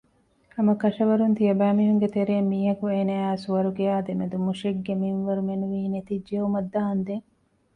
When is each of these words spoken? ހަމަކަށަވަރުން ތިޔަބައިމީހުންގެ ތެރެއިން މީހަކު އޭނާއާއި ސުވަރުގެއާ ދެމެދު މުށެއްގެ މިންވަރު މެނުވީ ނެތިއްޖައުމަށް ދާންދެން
ހަމަކަށަވަރުން 0.55 1.35
ތިޔަބައިމީހުންގެ 1.37 2.07
ތެރެއިން 2.15 2.49
މީހަކު 2.51 2.83
އޭނާއާއި 2.91 3.41
ސުވަރުގެއާ 3.43 3.93
ދެމެދު 4.07 4.37
މުށެއްގެ 4.45 4.93
މިންވަރު 5.01 5.41
މެނުވީ 5.49 5.79
ނެތިއްޖައުމަށް 5.93 6.71
ދާންދެން 6.73 7.25